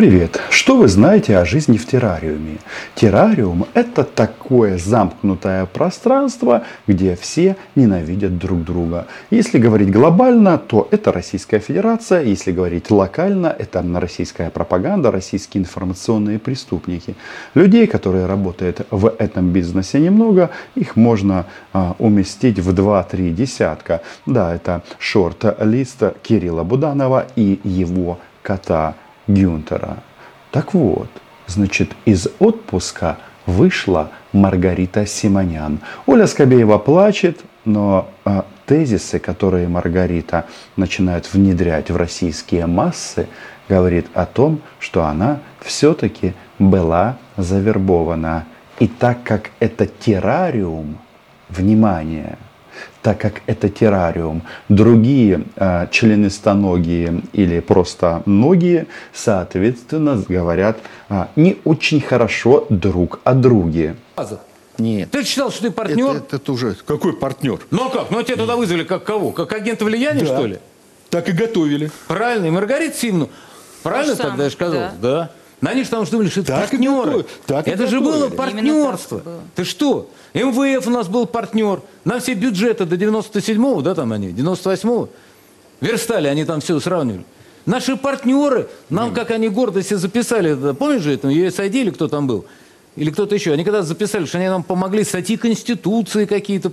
Привет! 0.00 0.40
Что 0.48 0.78
вы 0.78 0.88
знаете 0.88 1.36
о 1.36 1.44
жизни 1.44 1.76
в 1.76 1.86
террариуме? 1.86 2.56
Террариум– 2.94 3.66
это 3.74 4.02
такое 4.02 4.78
замкнутое 4.78 5.66
пространство, 5.66 6.62
где 6.86 7.16
все 7.16 7.58
ненавидят 7.74 8.38
друг 8.38 8.64
друга. 8.64 9.08
Если 9.28 9.58
говорить 9.58 9.90
глобально, 9.90 10.56
то 10.56 10.88
это 10.90 11.12
Российская 11.12 11.58
Федерация. 11.58 12.22
Если 12.22 12.50
говорить 12.50 12.90
локально, 12.90 13.48
это 13.48 13.84
российская 13.94 14.48
пропаганда, 14.48 15.10
российские 15.10 15.64
информационные 15.64 16.38
преступники. 16.38 17.14
Людей, 17.52 17.86
которые 17.86 18.24
работают 18.24 18.86
в 18.90 19.14
этом 19.18 19.52
бизнесе 19.52 20.00
немного, 20.00 20.48
их 20.76 20.96
можно 20.96 21.44
а, 21.74 21.94
уместить 21.98 22.58
в 22.58 22.72
2-3 22.72 23.34
десятка. 23.34 24.00
Да, 24.24 24.54
это 24.54 24.82
шорт-лист 24.98 26.02
Кирилла 26.22 26.64
Буданова 26.64 27.26
и 27.36 27.60
его 27.64 28.18
кота 28.42 28.94
Гюнтера. 29.26 29.98
Так 30.50 30.74
вот, 30.74 31.08
значит, 31.46 31.92
из 32.04 32.28
отпуска 32.38 33.18
вышла 33.46 34.10
Маргарита 34.32 35.06
Симонян. 35.06 35.80
Оля 36.06 36.26
Скобеева 36.26 36.78
плачет, 36.78 37.40
но 37.64 38.10
э, 38.24 38.42
тезисы, 38.66 39.18
которые 39.18 39.68
Маргарита 39.68 40.46
начинает 40.76 41.32
внедрять 41.32 41.90
в 41.90 41.96
российские 41.96 42.66
массы, 42.66 43.26
говорит 43.68 44.06
о 44.14 44.26
том, 44.26 44.60
что 44.78 45.04
она 45.04 45.40
все-таки 45.60 46.34
была 46.58 47.18
завербована. 47.36 48.46
И 48.78 48.88
так 48.88 49.22
как 49.24 49.50
это 49.60 49.86
террариум, 49.86 50.98
внимание– 51.48 52.38
так 53.02 53.20
как 53.20 53.42
это 53.46 53.68
террариум. 53.68 54.42
Другие 54.68 55.44
э, 55.56 55.86
членистоногие 55.90 57.22
или 57.32 57.60
просто 57.60 58.22
ноги, 58.26 58.86
соответственно, 59.12 60.22
говорят 60.28 60.78
э, 61.08 61.26
не 61.36 61.58
очень 61.64 62.00
хорошо 62.00 62.66
друг 62.68 63.20
о 63.24 63.34
друге. 63.34 63.96
Нет. 64.78 65.10
Ты 65.10 65.24
считал, 65.24 65.50
что 65.50 65.62
ты 65.62 65.70
партнер? 65.70 66.16
Это, 66.16 66.36
это 66.36 66.52
уже... 66.52 66.74
Какой 66.86 67.12
партнер? 67.12 67.60
Ну 67.70 67.86
а 67.86 67.90
как? 67.90 68.10
Ну 68.10 68.18
а 68.18 68.24
тебя 68.24 68.36
туда 68.36 68.56
вызвали 68.56 68.84
как 68.84 69.04
кого? 69.04 69.30
Как 69.32 69.52
агента 69.52 69.84
влияния, 69.84 70.20
да. 70.20 70.26
что 70.26 70.46
ли? 70.46 70.58
Так 71.10 71.28
и 71.28 71.32
готовили. 71.32 71.90
Правильно. 72.08 72.46
И 72.46 72.50
Маргарита 72.50 72.96
Симну. 72.96 73.28
Правильно 73.82 74.16
тогда 74.16 74.44
я 74.44 74.50
сказал? 74.50 74.80
Да. 74.80 74.92
да. 75.00 75.30
Но 75.60 75.70
они 75.70 75.84
же 75.84 75.90
там 75.90 76.04
думали, 76.04 76.28
что 76.28 76.40
это 76.40 76.52
так 76.52 76.70
партнеры. 76.70 77.26
Так 77.46 77.68
это 77.68 77.86
же 77.86 78.00
было 78.00 78.28
партнерство. 78.30 79.18
Было. 79.18 79.40
Ты 79.54 79.64
что? 79.64 80.08
МВФ 80.32 80.86
у 80.86 80.90
нас 80.90 81.08
был 81.08 81.26
партнер. 81.26 81.82
На 82.04 82.18
все 82.18 82.34
бюджеты 82.34 82.86
до 82.86 82.96
97-го, 82.96 83.82
да, 83.82 83.94
там 83.94 84.12
они, 84.12 84.28
98-го, 84.28 85.10
верстали, 85.80 86.28
они 86.28 86.44
там 86.44 86.60
все 86.60 86.80
сравнивали. 86.80 87.24
Наши 87.66 87.96
партнеры, 87.96 88.68
нам, 88.88 89.12
как 89.12 89.30
они 89.30 89.48
гордо 89.48 89.82
себе 89.82 89.98
записали, 89.98 90.72
помнишь 90.72 91.02
же 91.02 91.12
это, 91.12 91.28
USAID 91.28 91.72
или 91.72 91.90
кто 91.90 92.08
там 92.08 92.26
был? 92.26 92.46
Или 92.96 93.10
кто-то 93.10 93.34
еще. 93.34 93.52
Они 93.52 93.64
когда 93.64 93.82
записали, 93.82 94.24
что 94.24 94.38
они 94.38 94.48
нам 94.48 94.62
помогли 94.62 95.04
статьи 95.04 95.36
Конституции 95.36 96.24
какие-то 96.24 96.70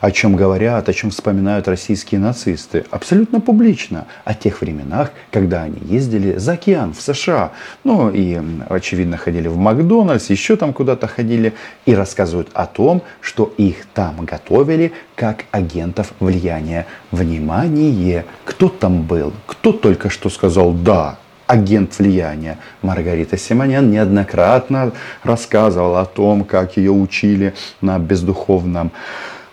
о 0.00 0.10
чем 0.10 0.36
говорят, 0.36 0.88
о 0.88 0.92
чем 0.92 1.10
вспоминают 1.10 1.68
российские 1.68 2.20
нацисты. 2.20 2.84
Абсолютно 2.90 3.40
публично. 3.40 4.06
О 4.24 4.34
тех 4.34 4.60
временах, 4.60 5.10
когда 5.30 5.62
они 5.62 5.78
ездили 5.82 6.36
за 6.36 6.52
океан 6.52 6.94
в 6.94 7.00
США. 7.00 7.52
Ну 7.84 8.10
и, 8.10 8.40
очевидно, 8.68 9.16
ходили 9.16 9.48
в 9.48 9.56
Макдональдс, 9.56 10.30
еще 10.30 10.56
там 10.56 10.72
куда-то 10.72 11.06
ходили. 11.06 11.52
И 11.86 11.94
рассказывают 11.94 12.48
о 12.54 12.66
том, 12.66 13.02
что 13.20 13.52
их 13.56 13.86
там 13.94 14.24
готовили 14.24 14.92
как 15.14 15.44
агентов 15.50 16.12
влияния. 16.20 16.86
Внимание! 17.10 18.24
Кто 18.44 18.68
там 18.68 19.02
был? 19.02 19.32
Кто 19.46 19.72
только 19.72 20.10
что 20.10 20.30
сказал 20.30 20.72
«да»? 20.72 21.18
агент 21.48 21.98
влияния. 21.98 22.58
Маргарита 22.82 23.36
Симонян 23.36 23.90
неоднократно 23.90 24.92
рассказывала 25.24 26.02
о 26.02 26.04
том, 26.04 26.44
как 26.44 26.76
ее 26.76 26.92
учили 26.92 27.54
на 27.80 27.98
бездуховном 27.98 28.92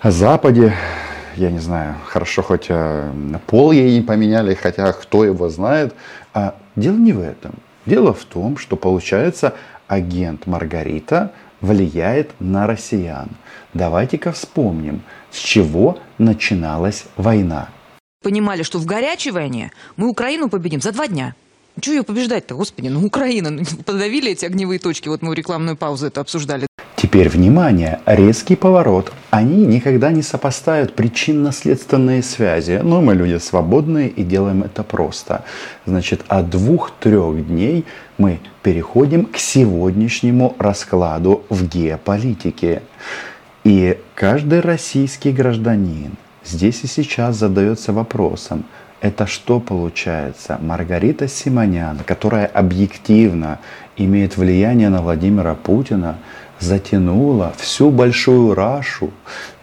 Западе, 0.03 0.73
я 1.35 1.51
не 1.51 1.59
знаю, 1.59 1.95
хорошо 2.05 2.41
хоть 2.41 2.67
э, 2.69 3.11
пол 3.47 3.71
ей 3.71 3.95
не 3.95 4.01
поменяли, 4.01 4.53
хотя 4.53 4.93
кто 4.93 5.25
его 5.25 5.49
знает. 5.49 5.93
А 6.33 6.55
дело 6.75 6.95
не 6.95 7.13
в 7.13 7.21
этом. 7.21 7.55
Дело 7.85 8.13
в 8.13 8.23
том, 8.25 8.57
что 8.57 8.75
получается 8.75 9.53
агент 9.87 10.47
Маргарита 10.47 11.31
влияет 11.61 12.31
на 12.39 12.67
россиян. 12.67 13.29
Давайте-ка 13.73 14.31
вспомним, 14.31 15.01
с 15.31 15.37
чего 15.37 15.99
начиналась 16.17 17.05
война. 17.17 17.69
Понимали, 18.23 18.63
что 18.63 18.79
в 18.79 18.85
горячей 18.85 19.31
войне 19.31 19.71
мы 19.97 20.09
Украину 20.09 20.49
победим 20.49 20.81
за 20.81 20.91
два 20.91 21.07
дня. 21.07 21.35
Чего 21.79 21.95
ее 21.95 22.03
побеждать-то, 22.03 22.55
господи, 22.55 22.87
ну 22.87 23.05
Украина, 23.05 23.49
ну, 23.49 23.63
подавили 23.85 24.31
эти 24.31 24.45
огневые 24.45 24.79
точки, 24.79 25.09
вот 25.09 25.21
мы 25.21 25.35
рекламную 25.35 25.75
паузу 25.75 26.07
это 26.07 26.21
обсуждали. 26.21 26.67
Теперь 27.15 27.29
внимание, 27.29 28.01
резкий 28.05 28.57
поворот. 28.57 29.13
Они 29.29 29.65
никогда 29.65 30.11
не 30.11 30.21
сопоставят 30.21 30.95
причинно-следственные 30.95 32.21
связи. 32.21 32.81
Но 32.83 32.99
мы 32.99 33.15
люди 33.15 33.37
свободные 33.37 34.09
и 34.09 34.21
делаем 34.21 34.63
это 34.63 34.83
просто. 34.83 35.45
Значит, 35.85 36.25
от 36.27 36.49
двух-трех 36.49 37.47
дней 37.47 37.85
мы 38.17 38.41
переходим 38.63 39.27
к 39.27 39.37
сегодняшнему 39.37 40.57
раскладу 40.59 41.43
в 41.47 41.65
геополитике. 41.65 42.81
И 43.63 43.97
каждый 44.13 44.59
российский 44.59 45.31
гражданин 45.31 46.17
здесь 46.43 46.83
и 46.83 46.87
сейчас 46.87 47.37
задается 47.37 47.93
вопросом, 47.93 48.65
это 48.99 49.27
что 49.27 49.59
получается? 49.59 50.57
Маргарита 50.61 51.27
Симонян, 51.27 51.99
которая 52.05 52.47
объективно 52.47 53.59
имеет 53.97 54.35
влияние 54.35 54.89
на 54.89 55.01
Владимира 55.01 55.53
Путина, 55.53 56.17
затянула 56.59 57.53
всю 57.57 57.89
большую 57.89 58.53
Рашу, 58.53 59.11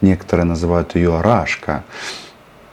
некоторые 0.00 0.46
называют 0.46 0.94
ее 0.94 1.20
Рашка, 1.20 1.84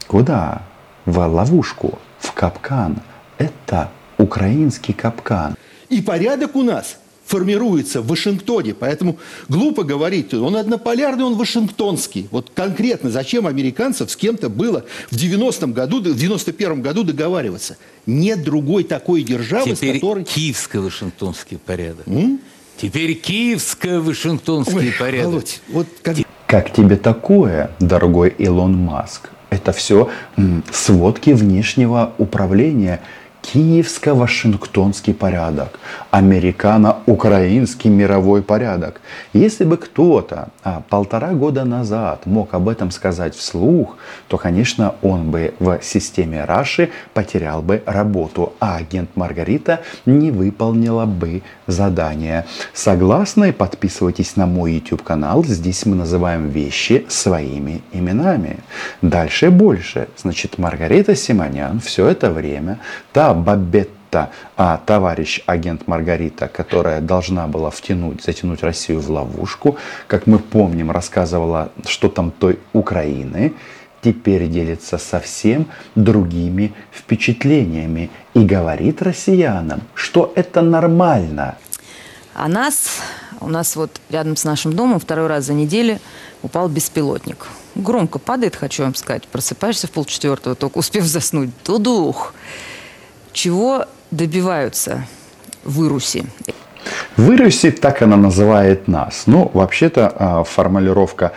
куда? 0.07 0.63
В 1.05 1.19
ловушку, 1.25 1.97
в 2.19 2.33
капкан. 2.33 2.97
Это 3.37 3.89
украинский 4.17 4.93
капкан. 4.93 5.55
И 5.89 6.01
порядок 6.01 6.55
у 6.55 6.63
нас 6.63 6.97
формируется 7.29 8.01
в 8.01 8.07
Вашингтоне. 8.07 8.73
Поэтому 8.73 9.17
глупо 9.47 9.83
говорить, 9.83 10.33
он 10.33 10.55
однополярный, 10.55 11.23
он 11.23 11.35
вашингтонский. 11.35 12.27
Вот 12.31 12.49
конкретно 12.55 13.11
зачем 13.11 13.45
американцев 13.45 14.09
с 14.09 14.15
кем-то 14.15 14.49
было 14.49 14.83
в 15.11 15.15
90-м 15.15 15.73
году, 15.73 16.01
в 16.01 16.17
91-м 16.17 16.81
году 16.81 17.03
договариваться? 17.03 17.77
Нет 18.07 18.43
другой 18.43 18.83
такой 18.83 19.21
державы, 19.21 19.75
Теперь 19.75 19.97
с 19.97 20.01
которой... 20.01 20.23
киевско-вашингтонский 20.23 21.59
порядок. 21.59 22.07
М? 22.07 22.39
Теперь 22.81 23.13
киевско-вашингтонский 23.13 24.93
порядок. 24.97 25.31
Володь, 25.31 25.61
вот 25.67 25.87
как... 26.01 26.17
как 26.47 26.73
тебе 26.73 26.95
такое, 26.95 27.71
дорогой 27.79 28.29
Илон 28.29 28.77
Маск? 28.77 29.29
Это 29.49 29.71
все 29.71 30.09
сводки 30.71 31.31
внешнего 31.31 32.13
управления– 32.17 33.01
киевско-вашингтонский 33.53 35.13
порядок, 35.13 35.79
американо-украинский 36.11 37.89
мировой 37.89 38.43
порядок. 38.43 39.01
Если 39.33 39.63
бы 39.63 39.77
кто-то 39.77 40.49
а, 40.63 40.83
полтора 40.87 41.31
года 41.31 41.65
назад 41.65 42.25
мог 42.25 42.53
об 42.53 42.69
этом 42.69 42.91
сказать 42.91 43.35
вслух, 43.35 43.97
то, 44.27 44.37
конечно, 44.37 44.95
он 45.01 45.31
бы 45.31 45.53
в 45.59 45.79
системе 45.81 46.45
Раши 46.45 46.89
потерял 47.13 47.61
бы 47.61 47.81
работу, 47.85 48.53
а 48.59 48.75
агент 48.77 49.09
Маргарита 49.15 49.81
не 50.05 50.29
выполнила 50.31 51.05
бы 51.05 51.41
задание. 51.65 52.45
Согласны? 52.73 53.51
Подписывайтесь 53.51 54.35
на 54.35 54.45
мой 54.45 54.73
YouTube 54.73 55.01
канал. 55.01 55.43
Здесь 55.43 55.85
мы 55.85 55.95
называем 55.95 56.49
вещи 56.49 57.05
своими 57.09 57.81
именами. 57.93 58.57
Дальше 59.01 59.49
больше. 59.49 60.07
Значит, 60.17 60.59
Маргарита 60.59 61.15
Симонян 61.15 61.79
все 61.79 62.07
это 62.07 62.29
время 62.29 62.79
та 63.11 63.33
Бабетта, 63.39 64.29
а 64.57 64.77
товарищ 64.85 65.41
агент 65.45 65.87
Маргарита, 65.87 66.47
которая 66.47 67.01
должна 67.01 67.47
была 67.47 67.69
втянуть, 67.69 68.23
затянуть 68.23 68.63
Россию 68.63 69.01
в 69.01 69.09
ловушку, 69.09 69.77
как 70.07 70.27
мы 70.27 70.39
помним, 70.39 70.91
рассказывала, 70.91 71.71
что 71.85 72.09
там 72.09 72.31
той 72.31 72.59
Украины, 72.73 73.53
теперь 74.01 74.47
делится 74.47 74.97
совсем 74.97 75.67
другими 75.95 76.73
впечатлениями 76.91 78.09
и 78.33 78.45
говорит 78.45 79.01
россиянам, 79.01 79.81
что 79.93 80.31
это 80.35 80.61
нормально. 80.61 81.57
А 82.33 82.47
нас, 82.47 82.99
у 83.41 83.49
нас 83.49 83.75
вот 83.75 83.99
рядом 84.09 84.37
с 84.37 84.43
нашим 84.43 84.73
домом 84.73 84.99
второй 84.99 85.27
раз 85.27 85.45
за 85.45 85.53
неделю 85.53 85.99
упал 86.41 86.69
беспилотник. 86.69 87.47
Громко 87.75 88.19
падает, 88.19 88.55
хочу 88.55 88.83
вам 88.83 88.95
сказать. 88.95 89.27
Просыпаешься 89.27 89.87
в 89.87 89.91
полчетвертого, 89.91 90.55
только 90.55 90.77
успев 90.77 91.05
заснуть. 91.05 91.49
Тудух. 91.63 92.33
Чего 93.31 93.85
добиваются 94.11 95.05
в 95.63 95.85
Ируси? 95.85 96.25
В 97.17 97.31
Ируси 97.31 97.71
так 97.71 98.01
она 98.01 98.15
называет 98.15 98.87
нас. 98.87 99.23
Ну, 99.25 99.51
вообще-то 99.53 100.13
а, 100.15 100.43
формулировка 100.43 101.33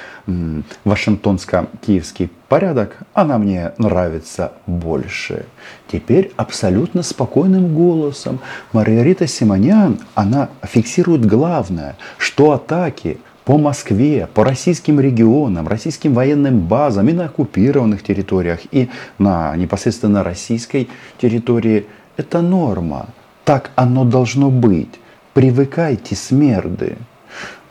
Вашингтонско-киевский 0.84 2.30
порядок, 2.48 2.98
она 3.12 3.38
мне 3.38 3.72
нравится 3.78 4.52
больше. 4.66 5.46
Теперь 5.90 6.32
абсолютно 6.36 7.02
спокойным 7.02 7.74
голосом 7.74 8.38
Маргарита 8.72 9.26
Симонян, 9.26 9.98
она 10.14 10.48
фиксирует 10.62 11.26
главное, 11.26 11.96
что 12.18 12.52
атаки 12.52 13.18
по 13.44 13.58
Москве, 13.58 14.28
по 14.32 14.44
российским 14.44 15.00
регионам, 15.00 15.66
российским 15.66 16.14
военным 16.14 16.60
базам 16.60 17.08
и 17.08 17.12
на 17.12 17.26
оккупированных 17.26 18.02
территориях, 18.02 18.60
и 18.70 18.88
на 19.18 19.54
непосредственно 19.56 20.22
российской 20.22 20.88
территории– 21.20 21.86
это 22.16 22.40
норма. 22.40 23.08
Так 23.44 23.70
оно 23.74 24.04
должно 24.04 24.50
быть. 24.50 25.00
Привыкайте, 25.34 26.14
смерды. 26.14 26.96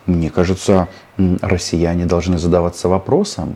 Мне 0.05 0.29
кажется, 0.29 0.89
россияне 1.41 2.05
должны 2.05 2.37
задаваться 2.37 2.89
вопросом, 2.89 3.55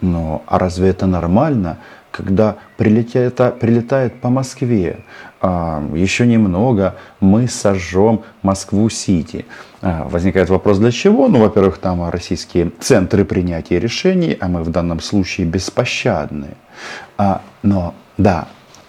но 0.00 0.42
а 0.46 0.58
разве 0.58 0.88
это 0.88 1.06
нормально, 1.06 1.78
когда 2.14 2.56
прилетает, 2.76 3.58
прилетает 3.58 4.20
по 4.20 4.28
Москве? 4.28 5.00
А, 5.40 5.82
еще 5.94 6.26
немного, 6.26 6.94
мы 7.20 7.48
сожжем 7.48 8.22
Москву-Сити. 8.42 9.46
А, 9.82 10.06
возникает 10.08 10.48
вопрос, 10.48 10.78
для 10.78 10.92
чего? 10.92 11.26
Ну, 11.28 11.40
во-первых, 11.40 11.78
там 11.78 12.08
российские 12.08 12.70
центры 12.78 13.24
принятия 13.24 13.80
решений, 13.80 14.36
а 14.40 14.46
мы 14.46 14.62
в 14.62 14.70
данном 14.70 15.00
случае 15.00 15.48
беспощадны. 15.48 16.56
А, 17.18 17.40
но, 17.64 17.94
да, 18.16 18.46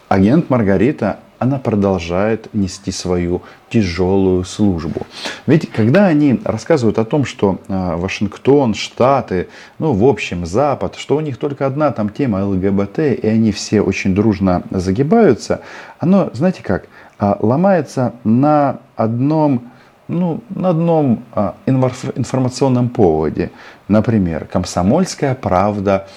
агент 0.08 0.52
Маргарита 0.52 1.18
она 1.46 1.60
продолжает 1.60 2.54
нести 2.54 2.92
свою 2.92 3.44
тяжелую 3.70 4.44
службу. 4.44 5.06
Ведь 5.46 5.72
когда 5.72 6.08
они 6.08 6.42
рассказывают 6.44 6.98
о 6.98 7.06
том, 7.06 7.24
что 7.24 7.60
а, 7.68 7.98
Вашингтон, 7.98 8.74
Штаты, 8.74 9.48
ну, 9.80 9.94
в 9.94 10.04
общем, 10.06 10.46
Запад, 10.46 10.96
что 10.96 11.16
у 11.16 11.22
них 11.22 11.38
только 11.38 11.68
одна 11.68 11.92
там 11.92 12.10
тема 12.10 12.44
ЛГБТ, 12.46 13.00
и 13.00 13.28
они 13.28 13.52
все 13.52 13.82
очень 13.82 14.16
дружно 14.16 14.64
загибаются, 14.72 15.62
оно, 16.00 16.32
знаете 16.34 16.64
как, 16.64 16.88
а, 17.20 17.38
ломается 17.40 18.14
на 18.24 18.80
одном 18.96 19.72
ну, 20.08 20.42
на 20.50 20.70
одном 20.70 21.24
а, 21.32 21.56
информационном 21.66 22.90
поводе. 22.90 23.52
Например, 23.88 24.46
«Комсомольская 24.46 25.34
правда», 25.34 26.08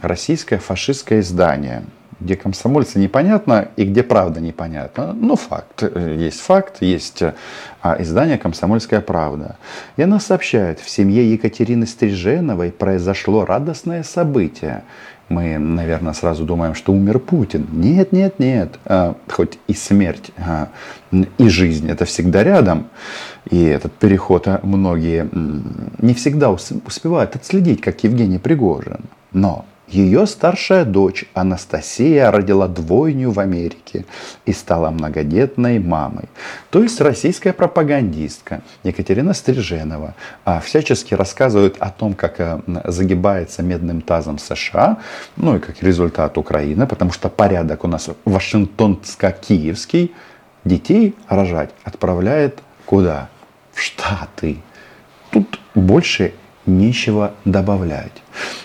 российское 0.00 0.58
фашистское 0.58 1.20
издание– 1.20 1.82
где 2.20 2.36
комсомольцы 2.36 2.98
непонятно 2.98 3.68
и 3.76 3.84
где 3.84 4.02
правда 4.02 4.40
непонятно. 4.40 5.12
Ну, 5.12 5.36
факт. 5.36 5.82
Есть 5.82 6.40
факт, 6.40 6.76
есть 6.80 7.22
а, 7.82 7.96
издание 8.00 8.38
«Комсомольская 8.38 9.00
правда». 9.00 9.56
И 9.96 10.02
она 10.02 10.20
сообщает, 10.20 10.80
в 10.80 10.88
семье 10.88 11.30
Екатерины 11.32 11.86
Стриженовой 11.86 12.72
произошло 12.72 13.44
радостное 13.44 14.02
событие. 14.02 14.84
Мы, 15.28 15.58
наверное, 15.58 16.12
сразу 16.12 16.44
думаем, 16.44 16.74
что 16.74 16.92
умер 16.92 17.18
Путин. 17.18 17.66
Нет, 17.72 18.12
нет, 18.12 18.38
нет. 18.38 18.78
А, 18.84 19.16
хоть 19.28 19.58
и 19.66 19.74
смерть, 19.74 20.30
а, 20.36 20.68
и 21.38 21.48
жизнь 21.48 21.90
это 21.90 22.04
всегда 22.04 22.44
рядом. 22.44 22.88
И 23.50 23.62
этот 23.64 23.92
переход 23.94 24.46
а, 24.48 24.60
многие 24.62 25.28
не 25.98 26.14
всегда 26.14 26.50
успевают 26.50 27.36
отследить, 27.36 27.80
как 27.80 28.04
Евгений 28.04 28.38
Пригожин. 28.38 29.00
Но 29.32 29.64
ее 29.86 30.26
старшая 30.26 30.84
дочь 30.84 31.26
Анастасия 31.34 32.30
родила 32.30 32.68
двойню 32.68 33.30
в 33.30 33.38
Америке 33.38 34.06
и 34.46 34.52
стала 34.52 34.90
многодетной 34.90 35.78
мамой. 35.78 36.24
То 36.70 36.82
есть 36.82 37.00
российская 37.00 37.52
пропагандистка 37.52 38.62
Екатерина 38.82 39.34
Стриженова 39.34 40.14
а, 40.44 40.60
всячески 40.60 41.14
рассказывает 41.14 41.76
о 41.80 41.90
том, 41.90 42.14
как 42.14 42.40
э, 42.40 42.60
загибается 42.84 43.62
медным 43.62 44.00
тазом 44.00 44.38
США, 44.38 44.98
ну 45.36 45.56
и 45.56 45.58
как 45.58 45.82
результат 45.82 46.38
Украина, 46.38 46.86
потому 46.86 47.12
что 47.12 47.28
порядок 47.28 47.84
у 47.84 47.88
нас 47.88 48.08
вашингтонско-киевский, 48.24 50.12
детей 50.64 51.14
рожать 51.28 51.70
отправляет 51.84 52.58
куда? 52.86 53.28
В 53.72 53.82
Штаты. 53.82 54.58
Тут 55.30 55.58
больше 55.74 56.32
нечего 56.66 57.34
добавлять. 57.44 58.22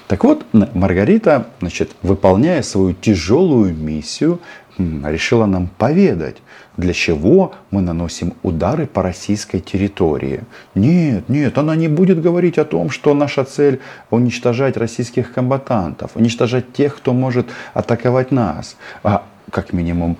Так 0.07 0.23
вот, 0.23 0.45
Маргарита, 0.53 1.47
значит, 1.59 1.91
выполняя 2.01 2.61
свою 2.61 2.93
тяжелую 2.93 3.75
миссию, 3.75 4.39
решила 4.77 5.45
нам 5.45 5.67
поведать, 5.77 6.37
для 6.77 6.93
чего 6.93 7.53
мы 7.71 7.81
наносим 7.81 8.33
удары 8.41 8.85
по 8.87 9.03
российской 9.03 9.59
территории. 9.59 10.41
Нет, 10.75 11.27
нет, 11.27 11.57
она 11.57 11.75
не 11.75 11.89
будет 11.89 12.21
говорить 12.21 12.57
о 12.57 12.65
том, 12.65 12.89
что 12.89 13.13
наша 13.13 13.43
цель 13.43 13.81
уничтожать 14.09 14.77
российских 14.77 15.33
комбатантов, 15.33 16.11
уничтожать 16.15 16.71
тех, 16.71 16.95
кто 16.95 17.13
может 17.13 17.47
атаковать 17.73 18.31
нас. 18.31 18.77
А 19.03 19.25
как 19.51 19.73
минимум 19.73 20.17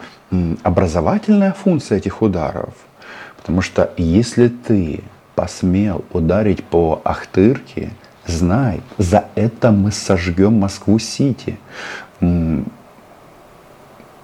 образовательная 0.63 1.53
функция 1.53 1.97
этих 1.97 2.21
ударов. 2.21 2.73
Потому 3.37 3.61
что 3.61 3.93
если 3.97 4.49
ты 4.49 5.01
посмел 5.39 6.03
ударить 6.11 6.65
по 6.65 6.99
Ахтырке, 7.05 7.91
знай, 8.27 8.81
за 8.97 9.23
это 9.35 9.71
мы 9.71 9.93
сожгем 9.93 10.59
Москву-Сити. 10.59 11.57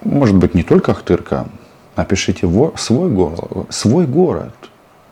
Может 0.02 0.36
быть, 0.36 0.52
не 0.52 0.62
только 0.62 0.92
Ахтырка. 0.92 1.46
Напишите 1.96 2.46
свой 2.46 3.10
свой 3.70 4.06
город. 4.06 4.54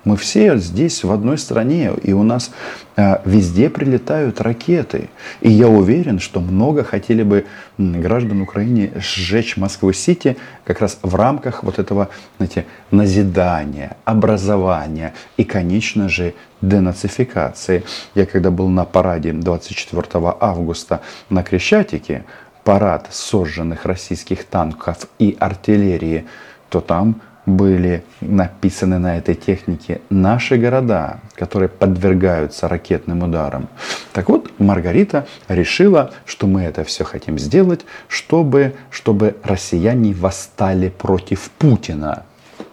Мы 0.05 0.19
все 0.19 0.59
здесь 0.59 1.03
в 1.03 1.11
одной 1.11 1.39
стране, 1.39 1.93
и 2.03 2.13
у 2.13 2.23
нас 2.23 2.51
э, 2.97 3.17
везде 3.25 3.71
прилетают 3.71 4.41
ракеты. 4.43 5.09
И 5.41 5.51
я 5.51 5.67
уверен, 5.67 6.19
что 6.19 6.41
много 6.41 6.85
хотели 6.85 7.23
бы 7.23 7.47
граждан 7.79 8.43
Украины 8.43 8.93
сжечь 8.97 9.57
Москву-Сити 9.57 10.37
как 10.65 10.81
раз 10.81 10.99
в 11.03 11.15
рамках 11.15 11.63
вот 11.63 11.79
этого, 11.79 12.11
знаете, 12.37 12.67
назидания, 12.91 13.97
образования 14.05 15.15
и, 15.39 15.45
конечно 15.45 16.11
же, 16.11 16.35
денацификации. 16.61 17.83
Я 18.15 18.27
когда 18.27 18.51
был 18.51 18.69
на 18.69 18.85
параде 18.85 19.33
24 19.33 20.07
августа 20.39 21.01
на 21.31 21.43
Крещатике, 21.43 22.25
парад 22.63 23.09
сожженных 23.11 23.87
российских 23.87 24.45
танков 24.45 25.09
и 25.19 25.35
артиллерии, 25.41 26.27
то 26.69 26.81
там 26.81 27.21
были 27.47 28.05
написаны 28.21 28.99
на 28.99 29.19
этой 29.19 29.35
технике 29.35 30.01
наши 30.11 30.57
города, 30.57 31.21
которые 31.35 31.69
подвергаются 31.69 32.69
ракетным 32.69 33.23
ударам. 33.23 33.69
Так 34.13 34.29
вот, 34.29 34.51
Маргарита 34.59 35.27
решила, 35.49 36.13
что 36.25 36.47
мы 36.47 36.63
это 36.63 36.85
все 36.85 37.05
хотим 37.05 37.39
сделать, 37.39 37.81
чтобы, 38.09 38.75
чтобы 38.91 39.37
россияне 39.43 40.15
восстали 40.15 40.89
против 40.89 41.51
Путина. 41.59 42.25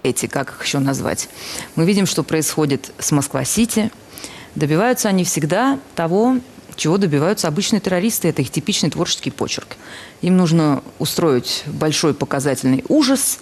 Эти, 0.03 0.25
как 0.25 0.49
их 0.49 0.63
еще 0.63 0.79
назвать? 0.79 1.29
Мы 1.75 1.85
видим, 1.85 2.05
что 2.05 2.23
происходит 2.23 2.91
с 2.97 3.11
Москва-Сити. 3.11 3.91
Добиваются 4.55 5.09
они 5.09 5.23
всегда 5.23 5.79
того, 5.95 6.37
чего 6.75 6.97
добиваются 6.97 7.47
обычные 7.47 7.79
террористы. 7.79 8.27
Это 8.27 8.41
их 8.41 8.49
типичный 8.49 8.89
творческий 8.89 9.31
почерк. 9.31 9.77
Им 10.21 10.37
нужно 10.37 10.83
устроить 10.99 11.63
большой 11.67 12.13
показательный 12.13 12.83
ужас, 12.87 13.39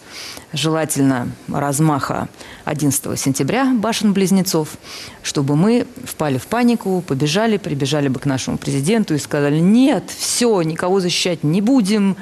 желательно 0.54 1.32
размаха 1.48 2.30
11 2.66 3.20
сентября 3.20 3.74
башен-близнецов, 3.74 4.70
чтобы 5.22 5.56
мы 5.56 5.86
впали 6.04 6.38
в 6.38 6.48
панику, 6.48 7.04
побежали, 7.06 7.58
прибежали 7.58 8.08
бы 8.08 8.20
к 8.20 8.26
нашему 8.26 8.58
президенту 8.58 9.14
и 9.14 9.20
сказали, 9.20 9.60
нет, 9.60 10.06
все, 10.18 10.62
никого 10.62 11.00
защищать 11.00 11.44
не 11.44 11.62
будем, 11.62 12.16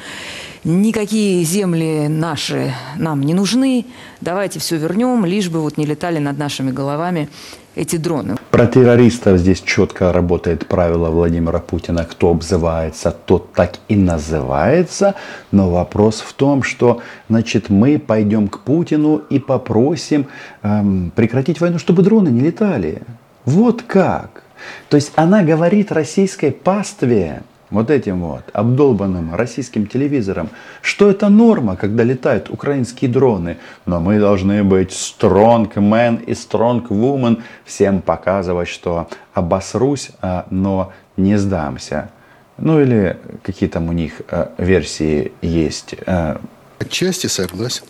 никакие 0.68 1.44
земли 1.44 2.08
наши 2.10 2.74
нам 2.98 3.22
не 3.22 3.34
нужны, 3.34 3.86
давайте 4.22 4.60
все 4.60 4.78
вернем, 4.78 5.26
лишь 5.26 5.50
бы 5.50 5.62
вот 5.62 5.78
не 5.78 5.86
летали 5.86 6.20
над 6.20 6.38
нашими 6.38 6.72
головами 6.72 7.30
эти 7.76 7.96
дроны. 7.96 8.36
Про 8.52 8.68
террористов 8.68 9.38
здесь 9.38 9.62
четко 9.62 10.12
работает 10.12 10.68
правило 10.68 11.10
Владимира 11.10 11.60
Путина. 11.60 12.06
Кто 12.06 12.32
обзывается, 12.32 13.12
тот 13.12 13.54
так 13.54 13.76
и 13.88 13.96
называется. 13.96 15.16
Но 15.52 15.70
вопрос 15.70 16.22
в 16.22 16.34
том, 16.34 16.64
что 16.64 17.02
значит, 17.30 17.70
мы 17.70 18.00
пойдем 18.00 18.48
к 18.48 18.60
Путину 18.60 19.22
и 19.30 19.40
попросим 19.40 20.28
эм, 20.64 21.12
прекратить 21.16 21.62
войну, 21.62 21.78
чтобы 21.78 22.02
дроны 22.02 22.30
не 22.30 22.42
летали. 22.42 23.04
Вот 23.46 23.84
как. 23.84 24.44
То 24.90 24.98
есть 24.98 25.12
она 25.16 25.44
говорит 25.44 25.92
российской 25.92 26.52
пастве, 26.52 27.44
вот 27.70 27.90
этим 27.90 28.22
вот 28.22 28.44
обдолбанным 28.54 29.36
российским 29.36 29.88
телевизором, 29.88 30.50
что 30.82 31.10
это 31.10 31.30
норма, 31.30 31.76
когда 31.76 32.04
летают 32.04 32.50
украинские 32.50 33.12
дроны. 33.12 33.58
Но 33.86 34.00
мы 34.00 34.20
должны 34.20 34.64
быть 34.64 34.92
strong 34.92 35.74
man 35.74 36.24
и 36.24 36.32
strong 36.32 36.88
woman, 36.88 37.42
всем 37.66 38.02
показывать, 38.02 38.68
что 38.68 39.08
обосрусь, 39.34 40.12
а, 40.22 40.46
но 40.50 40.94
не 41.18 41.38
сдамся. 41.38 42.10
Ну 42.58 42.82
или 42.82 43.18
какие 43.44 43.70
там 43.70 43.90
у 43.90 43.92
них 43.92 44.22
а, 44.30 44.54
версии 44.58 45.32
есть. 45.42 45.96
А. 46.06 46.40
Отчасти 46.80 47.28
согласен. 47.28 47.84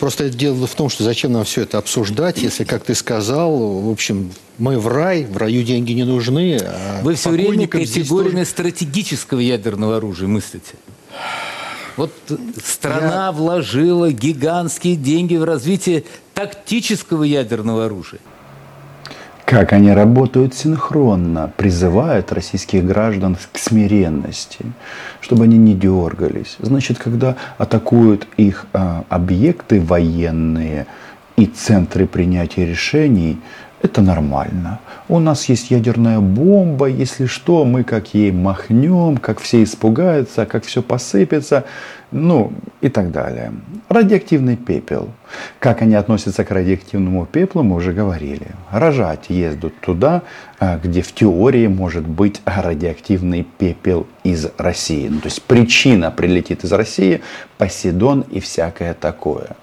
Просто 0.00 0.30
дело 0.30 0.66
в 0.66 0.74
том, 0.74 0.88
что 0.88 1.04
зачем 1.04 1.32
нам 1.32 1.44
все 1.44 1.62
это 1.62 1.76
обсуждать, 1.76 2.38
если, 2.38 2.64
как 2.64 2.84
ты 2.84 2.94
сказал, 2.94 3.82
в 3.82 3.90
общем, 3.90 4.32
мы 4.56 4.78
в 4.78 4.88
рай, 4.88 5.26
в 5.26 5.36
раю 5.36 5.62
деньги 5.62 5.92
не 5.92 6.04
нужны. 6.04 6.58
А 6.62 7.02
Вы 7.02 7.16
все 7.16 7.28
время 7.28 7.68
категориями 7.68 8.38
тоже... 8.38 8.50
стратегического 8.50 9.40
ядерного 9.40 9.98
оружия 9.98 10.26
мыслите. 10.26 10.72
Вот 11.98 12.12
страна 12.64 13.26
Я... 13.26 13.32
вложила 13.32 14.10
гигантские 14.10 14.96
деньги 14.96 15.36
в 15.36 15.44
развитие 15.44 16.04
тактического 16.32 17.24
ядерного 17.24 17.84
оружия. 17.84 18.20
Как 19.50 19.72
они 19.72 19.90
работают 19.90 20.54
синхронно, 20.54 21.52
призывают 21.56 22.30
российских 22.30 22.84
граждан 22.86 23.36
к 23.50 23.58
смиренности, 23.58 24.64
чтобы 25.20 25.42
они 25.42 25.58
не 25.58 25.74
дергались. 25.74 26.54
Значит, 26.60 27.00
когда 27.00 27.34
атакуют 27.58 28.28
их 28.36 28.66
а, 28.72 29.02
объекты 29.08 29.80
военные 29.80 30.86
и 31.36 31.46
центры 31.46 32.06
принятия 32.06 32.64
решений, 32.64 33.40
это 33.82 34.02
нормально. 34.02 34.80
У 35.08 35.18
нас 35.18 35.48
есть 35.48 35.70
ядерная 35.70 36.20
бомба, 36.20 36.86
если 36.86 37.26
что, 37.26 37.64
мы 37.64 37.82
как 37.82 38.14
ей 38.14 38.30
махнем, 38.30 39.16
как 39.16 39.40
все 39.40 39.62
испугаются, 39.62 40.44
как 40.44 40.64
все 40.64 40.82
посыпется, 40.82 41.64
ну 42.10 42.52
и 42.82 42.88
так 42.88 43.10
далее. 43.10 43.52
Радиоактивный 43.88 44.56
пепел. 44.56 45.08
Как 45.58 45.80
они 45.80 45.94
относятся 45.94 46.44
к 46.44 46.50
радиоактивному 46.50 47.24
пеплу, 47.24 47.62
мы 47.62 47.76
уже 47.76 47.92
говорили. 47.92 48.48
Рожать 48.70 49.30
ездят 49.30 49.72
туда, 49.80 50.22
а, 50.58 50.78
где 50.82 51.00
в 51.00 51.12
теории 51.12 51.66
может 51.66 52.06
быть 52.06 52.42
радиоактивный 52.44 53.46
пепел 53.58 54.06
из 54.24 54.48
России. 54.58 55.08
Ну, 55.08 55.20
то 55.20 55.26
есть 55.28 55.42
причина 55.42 56.10
прилетит 56.10 56.64
из 56.64 56.72
России, 56.72 57.22
Поседон 57.56 58.22
и 58.30 58.40
всякое 58.40 58.94
такое. 58.94 59.56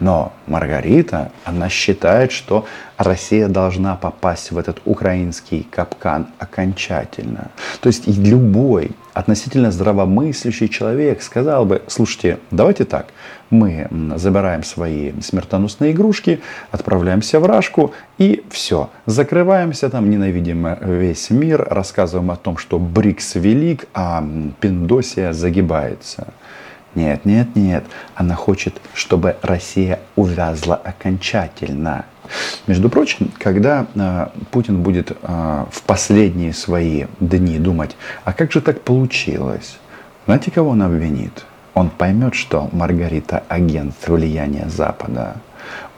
Но 0.00 0.32
Маргарита, 0.46 1.30
она 1.44 1.68
считает, 1.68 2.32
что 2.32 2.66
Россия 2.96 3.48
должна 3.48 3.96
попасть 3.96 4.50
в 4.50 4.58
этот 4.58 4.80
украинский 4.84 5.66
капкан 5.70 6.28
окончательно. 6.38 7.50
То 7.80 7.88
есть 7.88 8.06
любой 8.06 8.90
относительно 9.14 9.70
здравомыслящий 9.70 10.68
человек 10.68 11.22
сказал 11.22 11.64
бы, 11.64 11.82
слушайте, 11.86 12.38
давайте 12.50 12.84
так, 12.84 13.06
мы 13.50 13.88
забираем 14.16 14.64
свои 14.64 15.12
смертоносные 15.20 15.92
игрушки, 15.92 16.40
отправляемся 16.72 17.38
в 17.38 17.46
Рашку 17.46 17.94
и 18.18 18.44
все, 18.50 18.90
закрываемся 19.06 19.88
там, 19.90 20.10
ненавидим 20.10 20.76
весь 20.80 21.30
мир, 21.30 21.66
рассказываем 21.70 22.30
о 22.32 22.36
том, 22.36 22.56
что 22.56 22.78
БРИКС 22.78 23.36
велик, 23.36 23.86
а 23.94 24.24
Пиндосия 24.60 25.32
загибается. 25.32 26.28
Нет, 26.94 27.24
нет, 27.24 27.56
нет. 27.56 27.84
Она 28.14 28.34
хочет, 28.34 28.80
чтобы 28.94 29.36
Россия 29.42 30.00
увязла 30.16 30.76
окончательно. 30.76 32.04
Между 32.66 32.88
прочим, 32.88 33.30
когда 33.38 33.86
э, 33.94 34.28
Путин 34.50 34.82
будет 34.82 35.10
э, 35.10 35.14
в 35.70 35.82
последние 35.82 36.52
свои 36.52 37.06
дни 37.20 37.58
думать, 37.58 37.96
а 38.24 38.32
как 38.32 38.52
же 38.52 38.60
так 38.60 38.80
получилось? 38.80 39.76
Знаете, 40.26 40.50
кого 40.50 40.70
он 40.70 40.82
обвинит? 40.82 41.44
Он 41.74 41.90
поймет, 41.90 42.34
что 42.34 42.70
Маргарита 42.72 43.42
агент 43.48 43.94
влияния 44.06 44.68
Запада. 44.68 45.36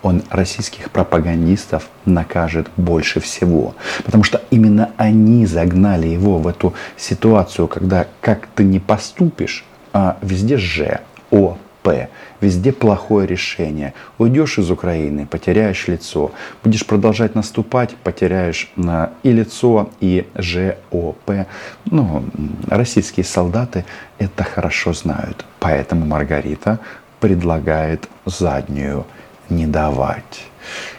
Он 0.02 0.22
российских 0.30 0.90
пропагандистов 0.90 1.88
накажет 2.04 2.68
больше 2.76 3.20
всего. 3.20 3.74
Потому 4.04 4.24
что 4.24 4.42
именно 4.50 4.90
они 4.96 5.46
загнали 5.46 6.08
его 6.08 6.38
в 6.38 6.48
эту 6.48 6.74
ситуацию, 6.96 7.68
когда 7.68 8.06
как 8.20 8.46
ты 8.54 8.64
не 8.64 8.80
поступишь, 8.80 9.64
а 9.96 10.18
везде 10.20 10.58
Ж, 10.58 11.00
О, 11.30 11.56
П. 11.82 12.10
Везде 12.42 12.70
плохое 12.70 13.26
решение. 13.26 13.94
Уйдешь 14.18 14.58
из 14.58 14.70
Украины, 14.70 15.26
потеряешь 15.26 15.88
лицо. 15.88 16.32
Будешь 16.62 16.84
продолжать 16.84 17.34
наступать, 17.34 17.96
потеряешь 18.04 18.70
на 18.76 19.12
и 19.22 19.32
лицо, 19.32 19.88
и 20.00 20.26
ЖОП. 20.34 21.46
Ну, 21.86 22.24
российские 22.68 23.24
солдаты 23.24 23.86
это 24.18 24.44
хорошо 24.44 24.92
знают. 24.92 25.46
Поэтому 25.60 26.04
Маргарита 26.04 26.78
предлагает 27.20 28.06
заднюю 28.26 29.06
не 29.48 29.66
давать. 29.66 30.44